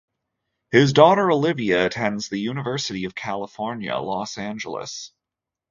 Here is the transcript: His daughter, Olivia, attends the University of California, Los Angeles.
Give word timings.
His 0.71 0.93
daughter, 0.93 1.29
Olivia, 1.29 1.85
attends 1.85 2.27
the 2.27 2.39
University 2.39 3.05
of 3.05 3.13
California, 3.13 3.95
Los 3.97 4.35
Angeles. 4.39 5.11